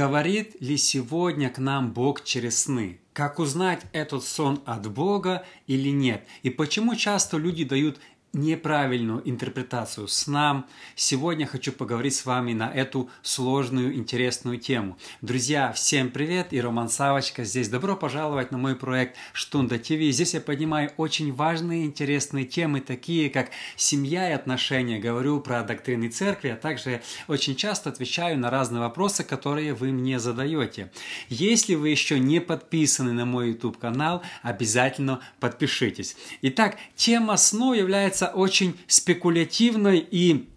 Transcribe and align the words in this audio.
Говорит 0.00 0.56
ли 0.62 0.78
сегодня 0.78 1.50
к 1.50 1.58
нам 1.58 1.92
Бог 1.92 2.24
через 2.24 2.62
сны? 2.62 3.00
Как 3.12 3.38
узнать 3.38 3.82
этот 3.92 4.24
сон 4.24 4.62
от 4.64 4.90
Бога 4.90 5.44
или 5.66 5.90
нет? 5.90 6.26
И 6.42 6.48
почему 6.48 6.94
часто 6.94 7.36
люди 7.36 7.64
дают 7.64 8.00
неправильную 8.32 9.28
интерпретацию 9.28 10.06
сна. 10.06 10.64
Сегодня 10.94 11.46
хочу 11.46 11.72
поговорить 11.72 12.14
с 12.14 12.24
вами 12.24 12.52
на 12.52 12.70
эту 12.70 13.10
сложную, 13.22 13.94
интересную 13.94 14.58
тему. 14.58 14.96
Друзья, 15.20 15.72
всем 15.72 16.10
привет! 16.10 16.52
И 16.52 16.60
Роман 16.60 16.88
Савочка 16.88 17.44
здесь. 17.44 17.68
Добро 17.68 17.96
пожаловать 17.96 18.52
на 18.52 18.58
мой 18.58 18.76
проект 18.76 19.16
Штунда 19.32 19.78
ТВ. 19.78 20.12
Здесь 20.12 20.34
я 20.34 20.40
поднимаю 20.40 20.92
очень 20.96 21.32
важные, 21.32 21.86
интересные 21.86 22.44
темы, 22.44 22.80
такие 22.80 23.30
как 23.30 23.50
семья 23.76 24.30
и 24.30 24.32
отношения. 24.32 25.00
Говорю 25.00 25.40
про 25.40 25.62
доктрины 25.62 26.08
церкви, 26.08 26.50
а 26.50 26.56
также 26.56 27.02
очень 27.26 27.56
часто 27.56 27.90
отвечаю 27.90 28.38
на 28.38 28.48
разные 28.50 28.80
вопросы, 28.80 29.24
которые 29.24 29.74
вы 29.74 29.90
мне 29.90 30.20
задаете. 30.20 30.92
Если 31.28 31.74
вы 31.74 31.88
еще 31.88 32.20
не 32.20 32.40
подписаны 32.40 33.12
на 33.12 33.24
мой 33.24 33.48
YouTube 33.48 33.78
канал, 33.78 34.22
обязательно 34.42 35.20
подпишитесь. 35.40 36.16
Итак, 36.42 36.76
тема 36.94 37.36
снова 37.36 37.74
является 37.74 38.19
является 38.20 38.26
очень 38.26 38.78
спекулятивной 38.86 39.98
и 39.98 40.48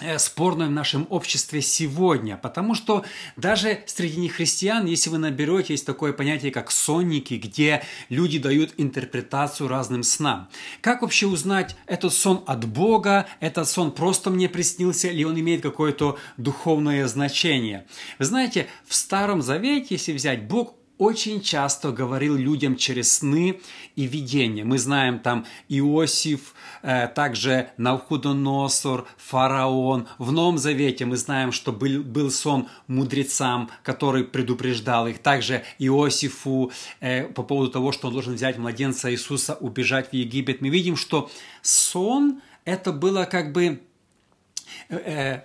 э, 0.00 0.18
спорной 0.18 0.66
в 0.66 0.70
нашем 0.70 1.06
обществе 1.10 1.62
сегодня, 1.62 2.36
потому 2.36 2.74
что 2.74 3.04
даже 3.36 3.78
среди 3.86 4.20
нехристиан, 4.20 4.86
если 4.86 5.10
вы 5.10 5.18
наберете, 5.18 5.74
есть 5.74 5.86
такое 5.86 6.12
понятие, 6.12 6.50
как 6.50 6.70
сонники, 6.70 7.34
где 7.34 7.82
люди 8.10 8.38
дают 8.38 8.74
интерпретацию 8.78 9.68
разным 9.68 10.02
снам. 10.02 10.48
Как 10.80 11.02
вообще 11.02 11.26
узнать, 11.26 11.76
этот 11.86 12.12
сон 12.12 12.42
от 12.46 12.64
Бога, 12.64 13.26
этот 13.40 13.68
сон 13.68 13.92
просто 13.92 14.30
мне 14.30 14.48
приснился, 14.48 15.08
или 15.08 15.24
он 15.24 15.38
имеет 15.38 15.62
какое-то 15.62 16.18
духовное 16.36 17.06
значение? 17.08 17.86
Вы 18.18 18.24
знаете, 18.24 18.66
в 18.86 18.94
Старом 18.94 19.42
Завете, 19.42 19.94
если 19.94 20.12
взять, 20.12 20.48
Бог 20.48 20.74
очень 20.98 21.40
часто 21.40 21.92
говорил 21.92 22.36
людям 22.36 22.76
через 22.76 23.18
сны 23.18 23.60
и 23.96 24.06
видения. 24.06 24.64
Мы 24.64 24.78
знаем 24.78 25.18
там 25.18 25.46
Иосиф, 25.68 26.54
э, 26.82 27.08
также 27.08 27.70
Навхудоносор, 27.76 29.06
фараон. 29.18 30.08
В 30.18 30.32
Новом 30.32 30.58
Завете 30.58 31.04
мы 31.04 31.16
знаем, 31.16 31.52
что 31.52 31.72
был, 31.72 32.02
был 32.02 32.30
сон 32.30 32.68
мудрецам, 32.86 33.70
который 33.82 34.24
предупреждал 34.24 35.06
их. 35.06 35.18
Также 35.18 35.64
Иосифу 35.78 36.72
э, 37.00 37.24
по 37.24 37.42
поводу 37.42 37.70
того, 37.70 37.92
что 37.92 38.08
он 38.08 38.14
должен 38.14 38.34
взять 38.34 38.58
младенца 38.58 39.10
Иисуса, 39.12 39.54
убежать 39.54 40.10
в 40.10 40.12
Египет. 40.14 40.60
Мы 40.60 40.68
видим, 40.68 40.96
что 40.96 41.30
сон 41.62 42.40
это 42.64 42.92
было 42.92 43.24
как 43.24 43.52
бы 43.52 43.80
Э, 44.88 45.40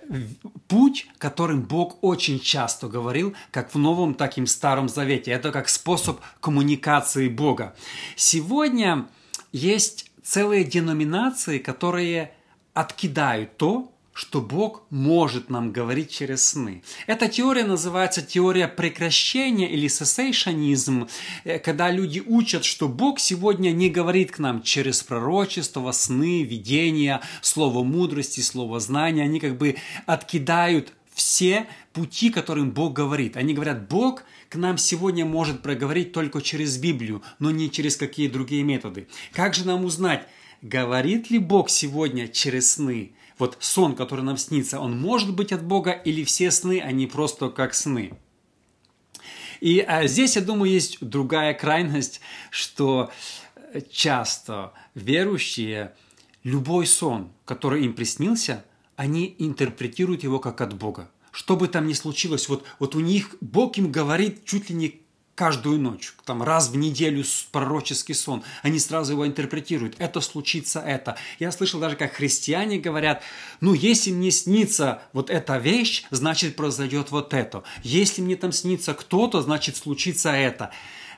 путь, 0.68 1.06
которым 1.18 1.62
Бог 1.62 1.98
очень 2.02 2.40
часто 2.40 2.88
говорил, 2.88 3.34
как 3.50 3.74
в 3.74 3.78
Новом, 3.78 4.14
так 4.14 4.38
и 4.38 4.40
в 4.42 4.46
Старом 4.46 4.88
Завете. 4.88 5.32
Это 5.32 5.52
как 5.52 5.68
способ 5.68 6.20
коммуникации 6.40 7.28
Бога. 7.28 7.74
Сегодня 8.16 9.06
есть 9.52 10.10
целые 10.22 10.64
деноминации, 10.64 11.58
которые 11.58 12.32
откидают 12.74 13.56
то, 13.56 13.91
что 14.12 14.40
Бог 14.40 14.82
может 14.90 15.48
нам 15.48 15.72
говорить 15.72 16.10
через 16.10 16.44
сны. 16.44 16.82
Эта 17.06 17.28
теория 17.28 17.64
называется 17.64 18.22
теория 18.22 18.68
прекращения 18.68 19.70
или 19.70 19.88
cessationism, 19.88 21.08
э, 21.44 21.58
когда 21.58 21.90
люди 21.90 22.22
учат, 22.24 22.64
что 22.64 22.88
Бог 22.88 23.18
сегодня 23.20 23.70
не 23.70 23.88
говорит 23.88 24.32
к 24.32 24.38
нам 24.38 24.62
через 24.62 25.02
пророчество, 25.02 25.92
сны, 25.92 26.42
видения, 26.42 27.22
слово 27.40 27.82
мудрости, 27.82 28.40
слово 28.40 28.80
знания. 28.80 29.22
Они 29.22 29.40
как 29.40 29.56
бы 29.56 29.76
откидают 30.06 30.92
все 31.14 31.66
пути, 31.92 32.30
которым 32.30 32.70
Бог 32.70 32.92
говорит. 32.94 33.36
Они 33.36 33.54
говорят, 33.54 33.88
Бог 33.88 34.24
к 34.48 34.56
нам 34.56 34.78
сегодня 34.78 35.24
может 35.24 35.62
проговорить 35.62 36.12
только 36.12 36.40
через 36.42 36.76
Библию, 36.76 37.22
но 37.38 37.50
не 37.50 37.70
через 37.70 37.96
какие 37.96 38.28
другие 38.28 38.62
методы. 38.62 39.08
Как 39.32 39.54
же 39.54 39.66
нам 39.66 39.84
узнать, 39.84 40.26
говорит 40.62 41.30
ли 41.30 41.38
Бог 41.38 41.68
сегодня 41.68 42.28
через 42.28 42.72
сны? 42.72 43.12
вот 43.42 43.56
сон, 43.58 43.96
который 43.96 44.24
нам 44.24 44.36
снится, 44.36 44.78
он 44.78 44.96
может 44.96 45.34
быть 45.34 45.50
от 45.50 45.64
Бога 45.64 45.90
или 45.90 46.22
все 46.22 46.52
сны, 46.52 46.80
они 46.80 47.08
просто 47.08 47.48
как 47.48 47.74
сны. 47.74 48.12
И 49.60 49.80
а 49.80 50.06
здесь, 50.06 50.36
я 50.36 50.42
думаю, 50.42 50.70
есть 50.70 50.98
другая 51.00 51.52
крайность, 51.52 52.20
что 52.50 53.10
часто 53.90 54.72
верующие 54.94 55.92
любой 56.44 56.86
сон, 56.86 57.32
который 57.44 57.84
им 57.84 57.94
приснился, 57.94 58.64
они 58.94 59.34
интерпретируют 59.38 60.22
его 60.22 60.38
как 60.38 60.60
от 60.60 60.74
Бога. 60.74 61.10
Что 61.32 61.56
бы 61.56 61.66
там 61.66 61.88
ни 61.88 61.94
случилось, 61.94 62.48
вот, 62.48 62.64
вот 62.78 62.94
у 62.94 63.00
них 63.00 63.34
Бог 63.40 63.76
им 63.76 63.90
говорит 63.90 64.44
чуть 64.44 64.70
ли 64.70 64.76
не 64.76 65.00
каждую 65.42 65.80
ночь, 65.80 66.14
там 66.24 66.40
раз 66.40 66.68
в 66.68 66.76
неделю 66.76 67.24
пророческий 67.50 68.14
сон, 68.14 68.44
они 68.62 68.78
сразу 68.78 69.14
его 69.14 69.26
интерпретируют. 69.26 69.96
Это 69.98 70.20
случится 70.20 70.78
это. 70.78 71.16
Я 71.40 71.50
слышал 71.50 71.80
даже, 71.80 71.96
как 71.96 72.12
христиане 72.12 72.78
говорят, 72.78 73.24
ну, 73.60 73.74
если 73.74 74.12
мне 74.12 74.30
снится 74.30 75.02
вот 75.12 75.30
эта 75.30 75.56
вещь, 75.56 76.04
значит, 76.12 76.54
произойдет 76.54 77.10
вот 77.10 77.34
это. 77.34 77.64
Если 77.82 78.22
мне 78.22 78.36
там 78.36 78.52
снится 78.52 78.94
кто-то, 78.94 79.42
значит, 79.42 79.76
случится 79.76 80.30
это. 80.30 80.70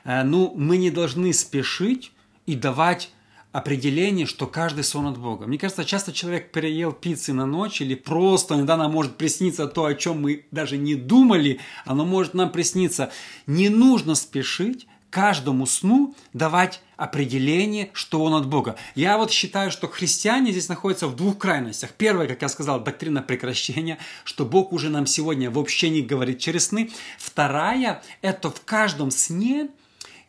Э, 0.05 0.23
ну, 0.23 0.51
мы 0.55 0.77
не 0.77 0.89
должны 0.89 1.31
спешить 1.31 2.11
и 2.47 2.55
давать 2.55 3.11
определение, 3.55 4.25
что 4.25 4.47
каждый 4.47 4.83
сон 4.83 5.07
от 5.07 5.17
Бога. 5.17 5.47
Мне 5.47 5.57
кажется, 5.57 5.85
часто 5.85 6.11
человек 6.11 6.51
переел 6.51 6.91
пиццы 6.91 7.31
на 7.31 7.45
ночь 7.45 7.79
или 7.79 7.95
просто 7.95 8.55
иногда 8.55 8.75
нам 8.75 8.91
может 8.91 9.15
присниться 9.15 9.65
то, 9.65 9.85
о 9.85 9.93
чем 9.93 10.21
мы 10.21 10.45
даже 10.51 10.77
не 10.77 10.95
думали, 10.95 11.61
оно 11.85 12.03
может 12.03 12.33
нам 12.33 12.51
присниться. 12.51 13.13
Не 13.47 13.69
нужно 13.69 14.15
спешить 14.15 14.87
каждому 15.09 15.65
сну 15.67 16.13
давать 16.33 16.81
определение, 16.97 17.91
что 17.93 18.21
он 18.25 18.33
от 18.33 18.45
Бога. 18.45 18.75
Я 18.93 19.17
вот 19.17 19.31
считаю, 19.31 19.71
что 19.71 19.87
христиане 19.87 20.51
здесь 20.51 20.67
находятся 20.67 21.07
в 21.07 21.15
двух 21.15 21.37
крайностях. 21.37 21.91
Первое, 21.91 22.27
как 22.27 22.41
я 22.41 22.49
сказал, 22.49 22.83
доктрина 22.83 23.21
прекращения, 23.21 23.99
что 24.25 24.45
Бог 24.45 24.73
уже 24.73 24.89
нам 24.89 25.05
сегодня 25.05 25.49
вообще 25.49 25.89
не 25.89 26.01
говорит 26.01 26.39
через 26.39 26.67
сны. 26.67 26.91
Вторая, 27.17 28.03
это 28.21 28.49
в 28.49 28.65
каждом 28.65 29.11
сне– 29.11 29.69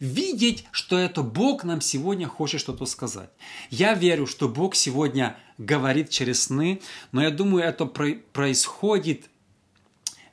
видеть, 0.00 0.64
что 0.70 0.98
это 0.98 1.22
Бог 1.22 1.64
нам 1.64 1.80
сегодня 1.80 2.26
хочет 2.28 2.60
что-то 2.60 2.86
сказать. 2.86 3.30
Я 3.70 3.94
верю, 3.94 4.26
что 4.26 4.48
Бог 4.48 4.74
сегодня 4.74 5.36
говорит 5.58 6.10
через 6.10 6.44
сны, 6.44 6.80
но 7.12 7.22
я 7.22 7.30
думаю, 7.30 7.64
это 7.64 7.86
происходит 7.86 9.30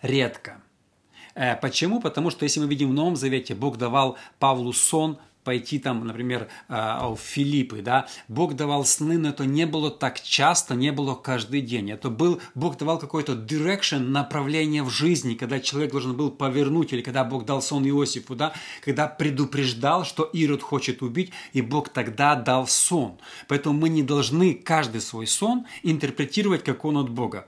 редко. 0.02 0.62
Э, 1.36 1.56
почему? 1.56 2.00
Потому 2.00 2.30
что 2.30 2.44
если 2.44 2.60
мы 2.60 2.68
видим 2.68 2.92
в 2.92 2.94
Новом 2.94 3.16
Завете, 3.16 3.56
Бог 3.56 3.78
давал 3.78 4.18
Павлу 4.40 4.74
сон 4.74 5.18
пойти 5.44 5.80
там, 5.80 6.06
например, 6.06 6.48
а, 6.68 7.10
в 7.10 7.20
Филиппы, 7.20 7.82
да, 7.82 8.08
Бог 8.28 8.56
давал 8.56 8.86
сны, 8.86 9.18
но 9.18 9.30
это 9.30 9.46
не 9.46 9.66
было 9.66 9.92
так 9.92 10.22
часто, 10.22 10.76
не 10.76 10.92
было 10.92 11.16
каждый 11.16 11.62
день. 11.62 11.92
Это 11.92 12.10
был, 12.10 12.42
Бог 12.56 12.78
давал 12.78 13.00
какой-то 13.00 13.34
direction, 13.34 14.00
направление 14.00 14.84
в 14.84 14.90
жизни, 14.90 15.36
когда 15.36 15.60
человек 15.60 15.92
должен 15.92 16.16
был 16.16 16.32
повернуть, 16.32 16.94
или 16.94 17.02
когда 17.02 17.24
Бог 17.24 17.46
дал 17.46 17.62
сон 17.62 17.88
Иосифу, 17.88 18.36
да, 18.36 18.54
когда 18.84 19.08
предупреждал, 19.08 20.06
что 20.06 20.24
Ирод 20.24 20.62
хочет 20.62 21.02
убить, 21.02 21.32
и 21.54 21.62
Бог 21.62 21.90
тогда 21.90 22.36
дал 22.36 22.68
сон. 22.68 23.18
Поэтому 23.48 23.80
мы 23.80 23.90
не 23.90 24.04
должны 24.04 24.54
каждый 24.54 25.02
свой 25.02 25.28
сон 25.28 25.66
интерпретировать, 25.84 26.64
как 26.64 26.86
он 26.86 26.98
от 26.98 27.10
Бога. 27.10 27.48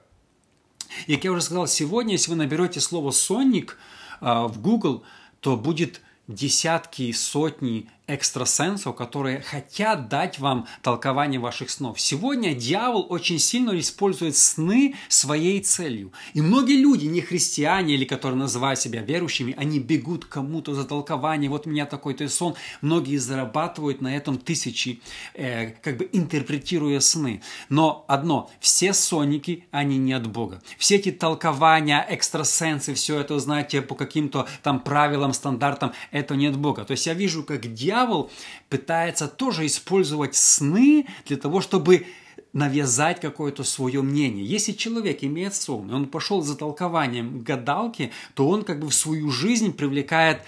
И, 1.08 1.16
как 1.16 1.26
я 1.26 1.32
уже 1.32 1.42
сказал, 1.42 1.68
сегодня, 1.68 2.14
если 2.14 2.32
вы 2.32 2.38
наберете 2.38 2.80
слово 2.80 3.12
«сонник» 3.12 3.78
а, 4.22 4.48
в 4.48 4.62
Google, 4.62 5.04
то 5.40 5.58
будет 5.58 6.02
десятки 6.28 7.04
и 7.04 7.14
сотни 7.14 7.90
экстрасенсов, 8.08 8.96
которые 8.96 9.42
хотят 9.42 10.10
дать 10.10 10.40
вам 10.40 10.68
толкование 10.82 11.40
ваших 11.40 11.70
снов. 11.70 12.00
Сегодня 12.00 12.54
дьявол 12.54 13.08
очень 13.10 13.40
сильно 13.40 13.78
использует 13.80 14.38
сны 14.38 14.96
своей 15.10 15.60
целью. 15.62 16.14
И 16.34 16.42
многие 16.42 16.78
люди, 16.78 17.06
не 17.06 17.22
христиане 17.22 17.96
или 17.96 18.06
которые 18.06 18.38
называют 18.38 18.80
себя 18.80 19.02
верующими, 19.02 19.56
они 19.58 19.80
бегут 19.80 20.26
кому-то 20.26 20.74
за 20.74 20.86
толкование. 20.86 21.50
Вот 21.50 21.66
у 21.66 21.70
меня 21.70 21.86
такой-то 21.86 22.28
сон. 22.30 22.56
Многие 22.82 23.18
зарабатывают 23.18 24.02
на 24.02 24.16
этом 24.16 24.38
тысячи, 24.38 25.02
э, 25.34 25.72
как 25.82 25.98
бы 25.98 26.10
интерпретируя 26.12 27.00
сны. 27.00 27.42
Но 27.70 28.06
одно, 28.08 28.52
все 28.60 28.94
сонники, 28.94 29.66
они 29.72 29.98
не 29.98 30.14
от 30.14 30.28
Бога. 30.28 30.62
Все 30.78 30.96
эти 30.96 31.12
толкования, 31.12 32.06
экстрасенсы, 32.08 32.94
все 32.94 33.20
это, 33.20 33.40
знаете, 33.40 33.82
по 33.82 33.96
каким-то 33.96 34.48
там 34.62 34.80
правилам, 34.80 35.34
стандартам, 35.34 35.94
это 36.12 36.36
не 36.36 36.48
от 36.48 36.58
Бога. 36.58 36.86
То 36.86 36.92
есть 36.92 37.08
я 37.08 37.14
вижу, 37.14 37.44
как 37.44 37.74
дьявол 37.74 37.95
дьявол 37.96 38.30
пытается 38.70 39.28
тоже 39.28 39.66
использовать 39.66 40.36
сны 40.36 41.08
для 41.26 41.38
того, 41.38 41.62
чтобы 41.62 42.06
навязать 42.54 43.20
какое-то 43.20 43.64
свое 43.64 44.02
мнение. 44.02 44.46
Если 44.46 44.72
человек 44.72 45.24
имеет 45.24 45.56
сон, 45.56 45.90
и 45.90 45.94
он 45.94 46.06
пошел 46.08 46.42
за 46.42 46.56
толкованием 46.56 47.42
гадалки, 47.42 48.12
то 48.34 48.48
он 48.48 48.64
как 48.64 48.80
бы 48.80 48.88
в 48.88 48.94
свою 48.94 49.30
жизнь 49.30 49.74
привлекает 49.74 50.42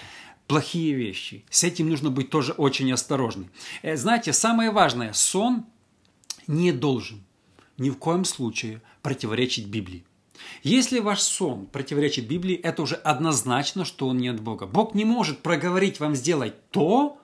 плохие 0.48 0.94
вещи. 0.94 1.44
С 1.50 1.64
этим 1.64 1.90
нужно 1.90 2.10
быть 2.10 2.30
тоже 2.30 2.54
очень 2.54 2.92
осторожным. 2.94 3.50
Э, 3.82 3.98
знаете, 3.98 4.32
самое 4.32 4.72
важное, 4.72 5.12
сон 5.14 5.66
не 6.48 6.72
должен 6.72 7.24
ни 7.78 7.90
в 7.90 7.98
коем 7.98 8.24
случае 8.24 8.82
противоречить 9.02 9.68
Библии. 9.68 10.06
Если 10.64 11.00
ваш 11.00 11.22
сон 11.22 11.66
противоречит 11.66 12.28
Библии, 12.28 12.56
это 12.56 12.82
уже 12.82 12.96
однозначно, 12.96 13.86
что 13.86 14.08
он 14.08 14.18
не 14.18 14.30
от 14.30 14.40
Бога. 14.40 14.66
Бог 14.66 14.96
не 14.96 15.06
может 15.06 15.40
проговорить 15.40 16.00
вам 16.00 16.16
сделать 16.16 16.54
то, 16.72 17.18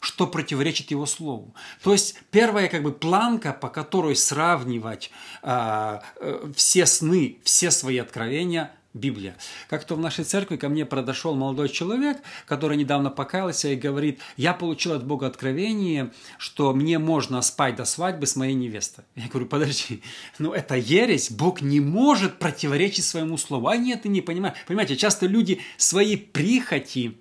что 0.00 0.26
противоречит 0.26 0.90
его 0.90 1.06
слову. 1.06 1.54
То 1.82 1.92
есть 1.92 2.18
первая 2.30 2.68
как 2.68 2.82
бы 2.82 2.92
планка, 2.92 3.52
по 3.52 3.68
которой 3.68 4.16
сравнивать 4.16 5.10
э, 5.42 6.00
э, 6.20 6.52
все 6.54 6.86
сны, 6.86 7.38
все 7.44 7.70
свои 7.70 7.98
откровения– 7.98 8.72
Библия. 8.96 9.36
Как-то 9.68 9.94
в 9.94 10.00
нашей 10.00 10.24
церкви 10.24 10.56
ко 10.56 10.68
мне 10.68 10.86
подошел 10.86 11.34
молодой 11.34 11.68
человек, 11.68 12.18
который 12.46 12.76
недавно 12.76 13.10
покаялся 13.10 13.68
и 13.68 13.76
говорит, 13.76 14.20
я 14.36 14.54
получил 14.54 14.94
от 14.94 15.06
Бога 15.06 15.26
откровение, 15.26 16.12
что 16.38 16.72
мне 16.72 16.98
можно 16.98 17.42
спать 17.42 17.76
до 17.76 17.84
свадьбы 17.84 18.26
с 18.26 18.36
моей 18.36 18.54
невестой. 18.54 19.04
Я 19.14 19.28
говорю, 19.28 19.46
подожди, 19.46 20.02
ну 20.38 20.52
это 20.52 20.76
ересь, 20.76 21.30
Бог 21.30 21.60
не 21.60 21.80
может 21.80 22.38
противоречить 22.38 23.04
своему 23.04 23.36
слову. 23.36 23.68
А 23.68 23.76
нет, 23.76 24.02
ты 24.02 24.08
не 24.08 24.22
понимаешь. 24.22 24.56
Понимаете, 24.66 24.96
часто 24.96 25.26
люди 25.26 25.60
свои 25.76 26.16
прихоти, 26.16 27.18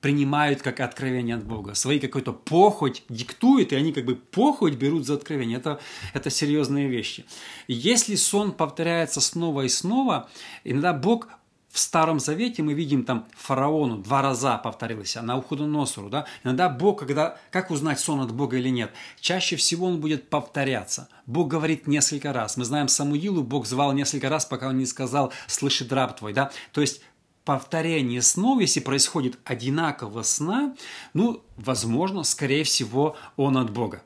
принимают 0.00 0.62
как 0.62 0.80
откровение 0.80 1.36
от 1.36 1.44
Бога. 1.44 1.74
Свои 1.74 1.98
какой-то 1.98 2.32
похоть 2.32 3.02
диктуют, 3.08 3.72
и 3.72 3.76
они 3.76 3.92
как 3.92 4.04
бы 4.04 4.16
похоть 4.16 4.74
берут 4.74 5.06
за 5.06 5.14
откровение. 5.14 5.58
Это, 5.58 5.80
это 6.14 6.30
серьезные 6.30 6.88
вещи. 6.88 7.26
если 7.68 8.14
сон 8.14 8.52
повторяется 8.52 9.20
снова 9.20 9.62
и 9.62 9.68
снова, 9.68 10.28
иногда 10.64 10.92
Бог 10.92 11.28
в 11.70 11.78
Старом 11.78 12.18
Завете 12.18 12.62
мы 12.62 12.74
видим 12.74 13.04
там 13.04 13.28
фараону 13.36 13.98
два 13.98 14.22
раза 14.22 14.58
повторилось, 14.58 15.16
а 15.16 15.22
на 15.22 15.38
Ухудоносору, 15.38 16.08
да? 16.08 16.26
Иногда 16.42 16.68
Бог, 16.68 16.98
когда, 16.98 17.38
как 17.52 17.70
узнать 17.70 18.00
сон 18.00 18.20
от 18.20 18.32
Бога 18.32 18.56
или 18.56 18.70
нет? 18.70 18.90
Чаще 19.20 19.54
всего 19.54 19.86
он 19.86 20.00
будет 20.00 20.28
повторяться. 20.28 21.08
Бог 21.26 21.46
говорит 21.46 21.86
несколько 21.86 22.32
раз. 22.32 22.56
Мы 22.56 22.64
знаем 22.64 22.88
Самуилу, 22.88 23.44
Бог 23.44 23.66
звал 23.66 23.92
несколько 23.92 24.28
раз, 24.28 24.46
пока 24.46 24.68
он 24.68 24.78
не 24.78 24.86
сказал 24.86 25.32
«слышит 25.46 25.92
раб 25.92 26.18
твой», 26.18 26.32
да? 26.32 26.50
То 26.72 26.80
есть 26.80 27.02
повторение 27.44 28.22
снов, 28.22 28.60
если 28.60 28.80
происходит 28.80 29.38
одинаково 29.44 30.22
сна, 30.22 30.76
ну, 31.14 31.42
возможно, 31.56 32.22
скорее 32.22 32.64
всего, 32.64 33.16
он 33.36 33.56
от 33.56 33.70
Бога. 33.70 34.02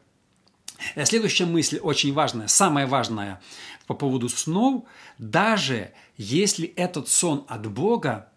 Э, 0.95 1.05
следующая 1.05 1.47
мысль 1.47 1.79
очень 1.79 2.13
важная, 2.13 2.49
самая 2.49 2.87
важная 2.87 3.41
по 3.87 3.95
поводу 3.95 4.29
снов. 4.29 4.85
Даже 5.19 5.93
если 6.17 6.67
этот 6.69 7.09
сон 7.09 7.45
от 7.49 7.71
Бога, 7.71 8.31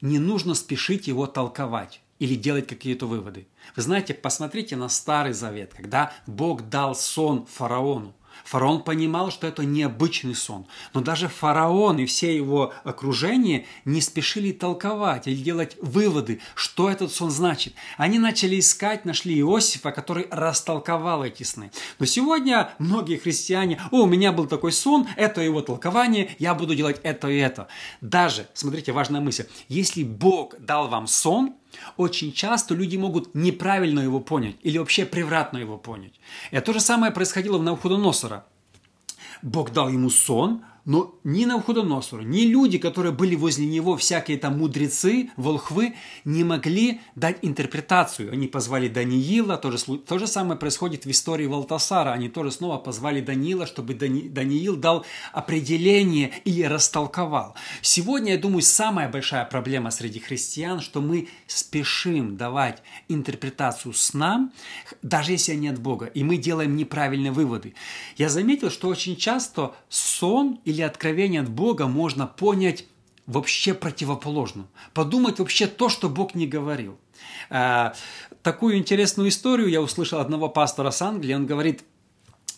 не 0.00 0.18
нужно 0.18 0.54
спешить 0.54 1.06
его 1.06 1.26
толковать 1.26 2.00
или 2.18 2.34
делать 2.34 2.66
какие-то 2.66 3.06
выводы. 3.06 3.48
Вы 3.74 3.82
знаете, 3.82 4.14
посмотрите 4.14 4.76
на 4.76 4.88
Старый 4.88 5.32
Завет, 5.32 5.72
когда 5.74 6.12
Бог 6.26 6.68
дал 6.68 6.94
сон 6.94 7.46
фараону. 7.46 8.14
Фараон 8.44 8.82
понимал, 8.82 9.30
что 9.30 9.46
это 9.46 9.64
необычный 9.64 10.34
сон. 10.34 10.66
Но 10.92 11.00
даже 11.00 11.28
фараон 11.28 11.98
и 11.98 12.06
все 12.06 12.34
его 12.34 12.72
окружение 12.84 13.66
не 13.84 14.00
спешили 14.00 14.52
толковать 14.52 15.26
или 15.26 15.36
делать 15.36 15.76
выводы, 15.80 16.40
что 16.54 16.90
этот 16.90 17.12
сон 17.12 17.30
значит. 17.30 17.74
Они 17.96 18.18
начали 18.18 18.58
искать, 18.58 19.04
нашли 19.04 19.38
Иосифа, 19.38 19.92
который 19.92 20.26
растолковал 20.30 21.24
эти 21.24 21.42
сны. 21.42 21.70
Но 21.98 22.06
сегодня 22.06 22.70
многие 22.78 23.16
христиане, 23.16 23.80
о, 23.90 24.02
у 24.02 24.06
меня 24.06 24.32
был 24.32 24.46
такой 24.46 24.72
сон, 24.72 25.06
это 25.16 25.40
его 25.40 25.62
толкование, 25.62 26.34
я 26.38 26.54
буду 26.54 26.74
делать 26.74 27.00
это 27.02 27.28
и 27.28 27.38
это. 27.38 27.68
Даже, 28.00 28.48
смотрите, 28.54 28.92
важная 28.92 29.20
мысль, 29.20 29.46
если 29.68 30.02
Бог 30.02 30.58
дал 30.58 30.88
вам 30.88 31.06
сон, 31.06 31.54
очень 31.96 32.32
часто 32.32 32.74
люди 32.74 32.96
могут 32.96 33.34
неправильно 33.34 34.00
его 34.00 34.20
понять 34.20 34.56
или 34.62 34.78
вообще 34.78 35.06
превратно 35.06 35.58
его 35.58 35.78
понять. 35.78 36.14
И 36.50 36.60
то 36.60 36.72
же 36.72 36.80
самое 36.80 37.12
происходило 37.12 37.58
в 37.58 37.62
Навуходоносора. 37.62 38.44
Бог 39.42 39.72
дал 39.72 39.88
ему 39.88 40.10
сон, 40.10 40.62
но 40.84 41.18
ни 41.24 41.44
Навуходоносору, 41.46 42.22
ни 42.22 42.42
люди, 42.42 42.78
которые 42.78 43.12
были 43.12 43.34
возле 43.36 43.66
него, 43.66 43.96
всякие 43.96 44.36
там 44.36 44.58
мудрецы, 44.58 45.30
волхвы, 45.36 45.94
не 46.24 46.44
могли 46.44 47.00
дать 47.14 47.38
интерпретацию. 47.42 48.32
Они 48.32 48.46
позвали 48.46 48.88
Даниила, 48.88 49.56
то 49.56 49.70
же, 49.70 49.78
то 49.98 50.18
же 50.18 50.26
самое 50.26 50.58
происходит 50.58 51.06
в 51.06 51.10
истории 51.10 51.46
Валтасара. 51.46 52.12
Они 52.12 52.28
тоже 52.28 52.50
снова 52.50 52.78
позвали 52.78 53.20
Даниила, 53.20 53.66
чтобы 53.66 53.94
Дани, 53.94 54.28
Даниил 54.28 54.76
дал 54.76 55.06
определение 55.32 56.32
и 56.44 56.62
растолковал. 56.64 57.54
Сегодня, 57.80 58.32
я 58.32 58.38
думаю, 58.38 58.62
самая 58.62 59.08
большая 59.08 59.44
проблема 59.46 59.90
среди 59.90 60.20
христиан, 60.20 60.80
что 60.80 61.00
мы 61.00 61.28
спешим 61.46 62.36
давать 62.36 62.82
интерпретацию 63.08 63.94
снам, 63.94 64.52
даже 65.02 65.32
если 65.32 65.52
они 65.52 65.68
от 65.68 65.80
Бога, 65.80 66.06
и 66.06 66.22
мы 66.24 66.36
делаем 66.36 66.76
неправильные 66.76 67.32
выводы. 67.32 67.74
Я 68.16 68.28
заметил, 68.28 68.70
что 68.70 68.88
очень 68.88 69.16
часто 69.16 69.74
сон 69.88 70.60
или 70.64 70.73
или 70.74 70.82
откровение 70.82 71.40
от 71.40 71.48
Бога 71.48 71.86
можно 71.86 72.26
понять 72.26 72.86
вообще 73.26 73.74
противоположно. 73.74 74.66
Подумать 74.92 75.38
вообще 75.38 75.66
то, 75.66 75.88
что 75.88 76.08
Бог 76.08 76.34
не 76.34 76.46
говорил. 76.46 76.98
А, 77.48 77.94
такую 78.42 78.76
интересную 78.76 79.28
историю 79.28 79.68
я 79.68 79.80
услышал 79.80 80.18
одного 80.18 80.48
пастора 80.48 80.90
с 80.90 81.00
Англии. 81.00 81.34
Он 81.34 81.46
говорит, 81.46 81.84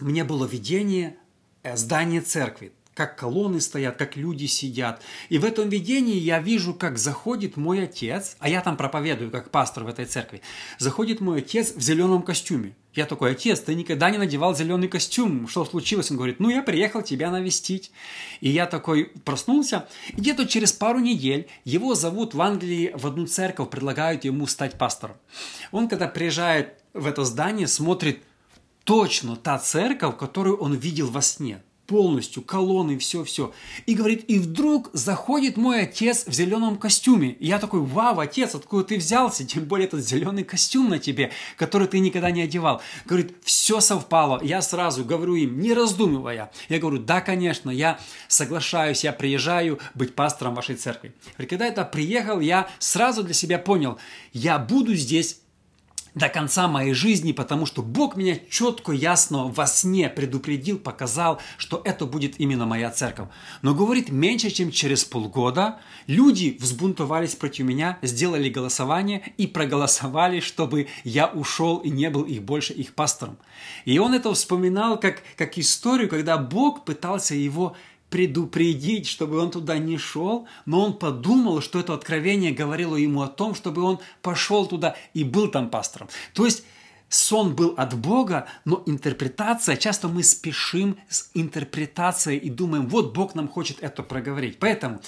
мне 0.01 0.25
было 0.25 0.47
видение 0.47 1.17
э, 1.63 1.77
здания 1.77 2.21
церкви 2.21 2.73
как 2.97 3.15
колонны 3.15 3.61
стоят, 3.61 3.97
как 3.97 4.17
люди 4.17 4.47
сидят. 4.47 5.03
И 5.29 5.37
в 5.37 5.45
этом 5.45 5.69
видении 5.69 6.17
я 6.17 6.41
вижу, 6.41 6.73
как 6.73 6.97
заходит 6.97 7.59
мой 7.59 7.85
отец, 7.85 8.37
а 8.39 8.49
я 8.49 8.63
там 8.63 8.79
проповедую, 8.79 9.31
как 9.31 9.51
пастор 9.51 9.85
в 9.85 9.89
этой 9.89 10.07
церкви. 10.07 10.41
Заходит 10.79 11.21
мой 11.21 11.41
отец 11.41 11.75
в 11.75 11.81
зеленом 11.81 12.23
костюме. 12.23 12.75
Я 12.95 13.05
такой, 13.05 13.33
отец, 13.33 13.61
ты 13.61 13.75
никогда 13.75 14.09
не 14.09 14.17
надевал 14.17 14.57
зеленый 14.57 14.89
костюм. 14.89 15.47
Что 15.47 15.67
случилось? 15.67 16.11
Он 16.11 16.17
говорит, 16.17 16.41
ну, 16.41 16.49
я 16.49 16.63
приехал 16.63 17.03
тебя 17.03 17.31
навестить. 17.31 17.93
И 18.41 18.49
я 18.49 18.65
такой 18.65 19.13
проснулся. 19.27 19.87
И 20.09 20.17
где-то 20.17 20.47
через 20.47 20.73
пару 20.73 20.99
недель 20.99 21.49
его 21.65 21.95
зовут 21.95 22.33
в 22.33 22.41
Англии 22.41 22.93
в 22.95 23.07
одну 23.07 23.27
церковь, 23.27 23.69
предлагают 23.69 24.25
ему 24.25 24.47
стать 24.47 24.79
пастором. 24.79 25.19
Он, 25.71 25.89
когда 25.89 26.09
приезжает 26.09 26.81
в 26.95 27.07
это 27.07 27.27
здание, 27.27 27.69
смотрит 27.69 28.23
точно 28.85 29.37
та 29.37 29.59
церковь, 29.59 30.17
которую 30.17 30.57
он 30.57 30.73
видел 30.73 31.11
во 31.11 31.21
сне 31.21 31.61
полностью, 31.87 32.43
колонны, 32.43 32.99
все-все. 32.99 33.53
И 33.87 33.95
говорит, 33.95 34.25
и 34.29 34.39
вдруг 34.39 34.91
заходит 34.93 35.57
мой 35.57 35.83
отец 35.83 36.27
в 36.27 36.33
зеленом 36.33 36.77
костюме. 36.77 37.33
И 37.33 37.47
я 37.47 37.59
такой, 37.59 37.81
вау, 37.81 38.21
отец, 38.21 38.55
откуда 38.55 38.85
ты 38.85 38.97
взялся? 38.97 39.45
Тем 39.47 39.65
более 39.65 39.87
этот 39.87 40.05
зеленый 40.05 40.45
костюм 40.45 40.89
на 40.89 40.99
тебе, 40.99 41.31
который 41.57 41.89
ты 41.89 41.99
никогда 41.99 42.31
не 42.31 42.43
одевал. 42.43 42.81
Говорит, 43.05 43.37
все 43.43 43.81
совпало. 43.81 44.41
Я 44.43 44.63
сразу 44.63 45.05
говорю 45.05 45.35
им, 45.37 45.61
не 45.61 45.73
раздумывая. 45.73 46.51
Я 46.69 46.79
говорю, 46.79 46.99
да, 46.99 47.21
конечно, 47.21 47.71
я 47.71 47.99
соглашаюсь, 48.29 49.05
я 49.05 49.13
приезжаю 49.13 49.79
быть 49.95 50.15
пастором 50.15 50.55
вашей 50.55 50.77
церкви. 50.77 51.15
И 51.39 51.47
когда 51.47 51.67
это 51.67 51.85
приехал, 51.85 52.41
я 52.41 52.69
сразу 52.79 53.23
для 53.23 53.35
себя 53.35 53.59
понял, 53.59 53.99
я 54.33 54.59
буду 54.59 54.95
здесь 54.95 55.41
до 56.17 56.31
конца 56.31 56.67
моей 56.67 56.95
жизни, 56.95 57.33
потому 57.33 57.67
что 57.67 57.83
Бог 57.83 58.17
меня 58.17 58.39
четко, 58.51 58.91
ясно 58.91 59.49
во 59.49 59.67
сне 59.67 60.09
предупредил, 60.09 60.79
показал, 60.79 61.41
что 61.59 61.83
это 61.85 62.07
будет 62.07 62.41
именно 62.41 62.65
моя 62.65 62.91
церковь. 62.91 63.29
Но 63.61 63.75
говорит, 63.75 64.09
меньше 64.09 64.51
чем 64.51 64.71
через 64.71 65.05
полгода 65.05 65.79
люди 66.07 66.57
взбунтовались 66.59 67.35
против 67.35 67.67
меня, 67.67 67.99
сделали 68.01 68.49
голосование 68.49 69.35
и 69.37 69.47
проголосовали, 69.47 70.41
чтобы 70.41 70.89
я 71.05 71.27
ушел 71.29 71.77
и 71.79 71.91
не 71.91 72.09
был 72.09 72.23
их 72.23 72.43
больше 72.43 72.73
их 72.73 72.95
пастором. 72.95 73.37
И 73.85 73.99
он 73.99 74.15
это 74.15 74.33
вспоминал 74.33 74.99
как, 74.99 75.23
как 75.37 75.59
историю, 75.59 76.09
когда 76.09 76.39
Бог 76.39 76.87
пытался 76.87 77.35
его 77.35 77.77
предупредить, 78.11 79.07
чтобы 79.07 79.39
он 79.39 79.51
туда 79.51 79.79
не 79.79 79.99
шел, 79.99 80.47
но 80.65 80.85
он 80.85 80.99
подумал, 80.99 81.61
что 81.61 81.81
это 81.81 81.95
откровение 81.95 82.53
говорило 82.53 82.97
ему 82.97 83.23
о 83.23 83.29
том, 83.29 83.55
чтобы 83.55 83.83
он 83.83 83.99
пошел 84.23 84.67
туда 84.67 84.97
и 85.15 85.25
был 85.25 85.49
там 85.49 85.71
пастором. 85.71 86.09
То 86.33 86.45
есть 86.45 86.65
сон 87.09 87.55
был 87.55 87.75
от 87.77 87.95
Бога, 87.95 88.47
но 88.65 88.83
интерпретация, 88.87 89.77
часто 89.77 90.09
мы 90.09 90.23
спешим 90.23 90.97
с 91.09 91.31
интерпретацией 91.35 92.39
и 92.39 92.51
думаем, 92.51 92.87
вот 92.89 93.15
Бог 93.15 93.35
нам 93.35 93.49
хочет 93.49 93.79
это 93.81 94.03
проговорить. 94.03 94.59
Поэтому 94.59 95.01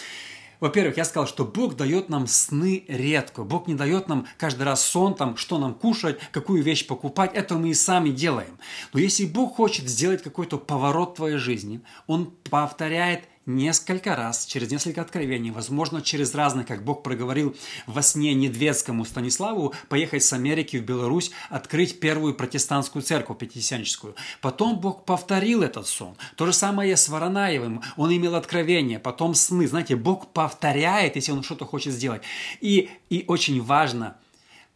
во-первых, 0.60 0.96
я 0.96 1.04
сказал, 1.04 1.26
что 1.26 1.44
Бог 1.44 1.76
дает 1.76 2.08
нам 2.08 2.26
сны 2.26 2.84
редко. 2.88 3.44
Бог 3.44 3.68
не 3.68 3.74
дает 3.74 4.08
нам 4.08 4.26
каждый 4.38 4.62
раз 4.62 4.84
сон, 4.84 5.14
там, 5.14 5.36
что 5.36 5.58
нам 5.58 5.74
кушать, 5.74 6.18
какую 6.32 6.62
вещь 6.62 6.86
покупать. 6.86 7.30
Это 7.34 7.54
мы 7.54 7.70
и 7.70 7.74
сами 7.74 8.10
делаем. 8.10 8.58
Но 8.92 8.98
если 8.98 9.24
Бог 9.26 9.56
хочет 9.56 9.88
сделать 9.88 10.22
какой-то 10.22 10.58
поворот 10.58 11.12
в 11.12 11.16
твоей 11.16 11.36
жизни, 11.36 11.80
Он 12.06 12.32
повторяет 12.50 13.24
несколько 13.48 14.14
раз, 14.14 14.46
через 14.46 14.70
несколько 14.70 15.00
откровений, 15.00 15.50
возможно, 15.50 16.02
через 16.02 16.34
разные, 16.34 16.64
как 16.64 16.84
Бог 16.84 17.02
проговорил 17.02 17.56
во 17.86 18.02
сне 18.02 18.34
Недведскому 18.34 19.04
Станиславу, 19.04 19.74
поехать 19.88 20.22
с 20.22 20.32
Америки 20.32 20.76
в 20.76 20.84
Беларусь, 20.84 21.32
открыть 21.48 21.98
первую 21.98 22.34
протестантскую 22.34 23.02
церковь 23.02 23.38
пятидесятническую. 23.38 24.14
Потом 24.40 24.78
Бог 24.78 25.04
повторил 25.04 25.62
этот 25.62 25.86
сон. 25.86 26.14
То 26.36 26.46
же 26.46 26.52
самое 26.52 26.96
с 26.96 27.08
Воронаевым. 27.08 27.82
Он 27.96 28.14
имел 28.14 28.36
откровение, 28.36 28.98
потом 28.98 29.34
сны. 29.34 29.66
Знаете, 29.66 29.96
Бог 29.96 30.28
повторяет, 30.28 31.16
если 31.16 31.32
он 31.32 31.42
что-то 31.42 31.64
хочет 31.64 31.94
сделать. 31.94 32.22
И, 32.60 32.90
и 33.10 33.24
очень 33.26 33.62
важно 33.62 34.16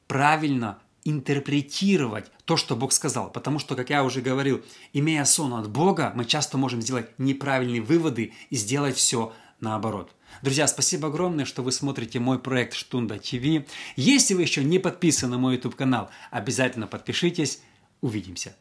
правильно 0.09 0.79
интерпретировать 1.05 2.31
то, 2.45 2.57
что 2.57 2.77
Бог 2.77 2.93
сказал. 2.93 3.31
Потому 3.31 3.59
что, 3.59 3.75
как 3.75 3.91
я 3.91 4.05
уже 4.05 4.21
говорил, 4.21 4.63
имея 4.93 5.25
сон 5.25 5.55
от 5.55 5.71
Бога, 5.71 6.13
мы 6.15 6.25
часто 6.25 6.59
можем 6.59 6.83
сделать 6.83 7.11
неправильные 7.19 7.81
выводы 7.81 8.33
и 8.51 8.57
сделать 8.57 8.97
все 8.97 9.33
наоборот. 9.61 10.13
Друзья, 10.43 10.67
спасибо 10.67 11.09
огромное, 11.09 11.45
что 11.45 11.63
вы 11.63 11.73
смотрите 11.73 12.19
мой 12.19 12.39
проект 12.39 12.75
Штунда 12.75 13.19
ТВ. 13.19 13.67
Если 13.97 14.35
вы 14.35 14.43
еще 14.43 14.65
не 14.65 14.79
подписаны 14.79 15.33
на 15.33 15.39
мой 15.39 15.55
YouTube 15.57 15.77
канал, 15.77 16.11
обязательно 16.31 16.87
подпишитесь. 16.87 17.61
Увидимся. 18.01 18.57